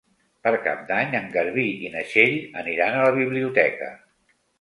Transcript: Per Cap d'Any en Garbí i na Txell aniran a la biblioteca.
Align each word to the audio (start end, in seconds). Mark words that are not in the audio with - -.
Per 0.45 0.51
Cap 0.67 0.79
d'Any 0.91 1.11
en 1.19 1.27
Garbí 1.35 1.65
i 1.87 1.91
na 1.95 2.01
Txell 2.13 2.33
aniran 2.63 2.97
a 2.97 3.05
la 3.09 3.13
biblioteca. 3.19 3.91